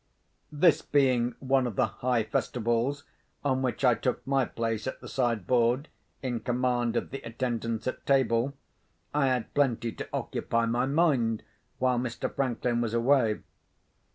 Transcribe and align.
This 0.51 0.81
being 0.81 1.35
one 1.37 1.67
of 1.67 1.75
the 1.75 1.85
high 1.85 2.23
festivals 2.23 3.03
on 3.45 3.61
which 3.61 3.85
I 3.85 3.93
took 3.93 4.25
my 4.25 4.45
place 4.45 4.87
at 4.87 4.99
the 4.99 5.07
side 5.07 5.45
board, 5.45 5.89
in 6.23 6.39
command 6.39 6.95
of 6.97 7.11
the 7.11 7.21
attendance 7.21 7.85
at 7.85 8.03
table, 8.07 8.55
I 9.13 9.27
had 9.27 9.53
plenty 9.53 9.91
to 9.91 10.09
occupy 10.11 10.65
my 10.65 10.87
mind 10.87 11.43
while 11.77 11.99
Mr. 11.99 12.33
Franklin 12.33 12.81
was 12.81 12.95
away. 12.95 13.41